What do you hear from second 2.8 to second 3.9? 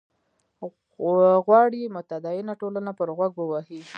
پر غوږ ووهي.